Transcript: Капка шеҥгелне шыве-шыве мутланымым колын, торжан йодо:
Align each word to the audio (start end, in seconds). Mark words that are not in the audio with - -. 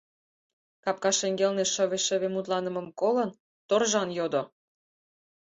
Капка 0.83 1.11
шеҥгелне 1.19 1.65
шыве-шыве 1.73 2.27
мутланымым 2.31 2.87
колын, 2.99 3.29
торжан 3.67 4.09
йодо: 4.17 4.43